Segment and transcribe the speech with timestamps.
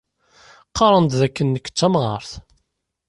[0.69, 2.31] Qqaren-d d akken nekk d tamɣaṛt.